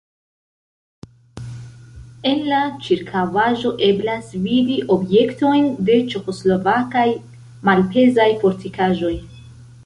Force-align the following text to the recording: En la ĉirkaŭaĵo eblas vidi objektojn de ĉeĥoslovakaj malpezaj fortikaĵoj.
En 2.29 2.39
la 2.53 2.61
ĉirkaŭaĵo 2.85 3.73
eblas 3.89 4.31
vidi 4.47 4.79
objektojn 4.97 5.69
de 5.91 5.99
ĉeĥoslovakaj 6.15 7.07
malpezaj 7.71 8.29
fortikaĵoj. 8.43 9.15